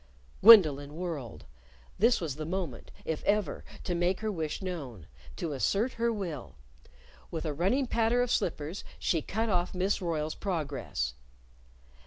_Gwendolyn 0.41 0.95
whirled. 0.95 1.45
This 1.99 2.19
was 2.19 2.35
the 2.37 2.43
moment, 2.47 2.89
if 3.05 3.23
ever, 3.23 3.63
to 3.83 3.93
make 3.93 4.21
her 4.21 4.31
wish 4.31 4.59
known 4.59 5.05
to 5.35 5.53
assert 5.53 5.91
her 5.93 6.11
will. 6.11 6.55
With 7.29 7.45
a 7.45 7.53
running 7.53 7.85
patter 7.85 8.23
of 8.23 8.31
slippers, 8.31 8.83
she 8.97 9.21
cut 9.21 9.47
off 9.49 9.75
Miss 9.75 10.01
Royle's 10.01 10.33
progress. 10.33 11.13